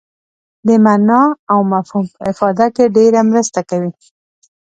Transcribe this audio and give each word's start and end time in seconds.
د 0.67 0.69
معنا 0.85 1.21
او 1.51 1.59
مفهوم 1.71 2.05
په 2.13 2.21
افاده 2.31 2.65
کې 2.75 2.93
ډېره 2.97 3.19
مرسته 3.31 3.59
کوي. 3.69 3.91